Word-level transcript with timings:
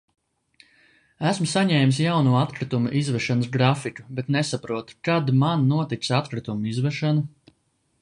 Esmu 1.31 1.49
saņēmis 1.51 1.99
jauno 2.03 2.33
atkritumu 2.39 2.95
izvešanas 3.03 3.51
grafiku, 3.59 4.09
bet 4.21 4.35
nesaprotu, 4.39 5.01
kad 5.11 5.33
man 5.45 5.71
notiks 5.75 6.15
atkritumu 6.23 6.73
izvešana? 6.77 7.57